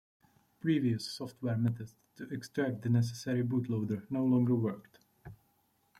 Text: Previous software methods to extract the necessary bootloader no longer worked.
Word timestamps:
Previous 0.61 1.11
software 1.11 1.57
methods 1.57 1.95
to 2.15 2.27
extract 2.33 2.81
the 2.81 2.89
necessary 2.89 3.43
bootloader 3.43 4.09
no 4.09 4.25
longer 4.25 4.55
worked. 4.55 4.97